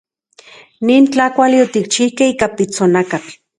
Nin 0.91 1.03
tlakuali 1.11 1.57
otikchijkej 1.67 2.29
ika 2.37 2.47
pitsonakatl. 2.57 3.31